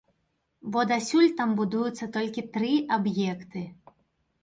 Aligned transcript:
Бо 0.75 0.85
дасюль 0.91 1.27
там 1.43 1.53
будуюцца 1.61 2.09
толькі 2.19 2.47
тры 2.59 2.75
аб'екты. 3.01 3.67